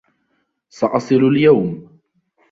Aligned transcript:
سأصل 0.69 1.15
اليوم. 1.15 1.99